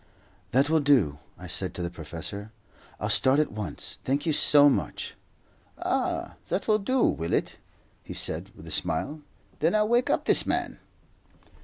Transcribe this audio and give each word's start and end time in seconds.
"That 0.49 0.67
will 0.67 0.79
do," 0.79 1.19
I 1.37 1.45
said 1.45 1.75
to 1.75 1.83
the 1.83 1.91
professor. 1.91 2.51
"I'll 2.99 3.07
start 3.07 3.39
at 3.39 3.51
once. 3.51 3.99
Thank 4.03 4.25
you 4.25 4.33
so 4.33 4.67
much." 4.67 5.13
"Ah, 5.77 6.37
that 6.47 6.67
will 6.67 6.79
do, 6.79 7.03
will 7.03 7.33
it?" 7.33 7.57
he 8.01 8.15
said, 8.15 8.49
with 8.55 8.65
a 8.65 8.71
smile. 8.71 9.21
"Then 9.59 9.75
I'll 9.75 9.87
wake 9.87 10.09
up 10.09 10.25
this 10.25 10.43
man." 10.43 10.79